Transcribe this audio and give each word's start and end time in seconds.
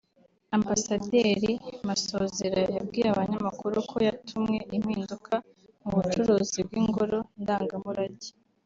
Ambasaderi 0.57 1.53
Masozera 1.87 2.59
yabwiye 2.77 3.07
Abanyamakuru 3.11 3.75
ko 3.89 3.95
yatumwe 4.07 4.57
impinduka 4.77 5.33
mu 5.83 5.91
bucuruzi 5.97 6.59
bw’Ingoro 6.67 7.17
Ndangamurage 7.41 8.29